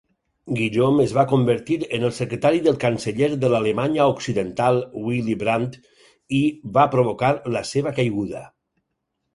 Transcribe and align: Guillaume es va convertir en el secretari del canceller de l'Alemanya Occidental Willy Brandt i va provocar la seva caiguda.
Guillaume 0.59 1.01
es 1.03 1.11
va 1.17 1.25
convertir 1.33 1.77
en 1.97 2.05
el 2.07 2.13
secretari 2.19 2.63
del 2.69 2.79
canceller 2.85 3.29
de 3.45 3.51
l'Alemanya 3.53 4.09
Occidental 4.15 4.83
Willy 5.05 5.37
Brandt 5.45 5.79
i 6.41 6.43
va 6.79 6.89
provocar 6.97 7.33
la 7.57 7.67
seva 7.77 7.95
caiguda. 8.01 8.45